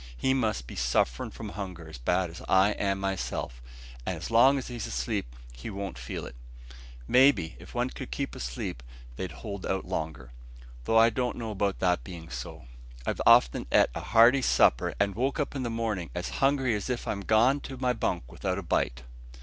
[0.17, 3.61] "He must be sufferin' from hunger as bad as I am myself,
[4.03, 6.33] and as long as he's asleep he won't feel it.
[7.07, 8.81] May be, if one could keep asleep
[9.15, 10.31] they'd hold out longer,
[10.85, 12.65] though I don't know 'bout that bein' so.
[13.05, 16.89] I've often ate a hearty supper, and woke up in the mornin' as hungry as
[16.89, 19.03] if I'm gone to my bunk without a bite.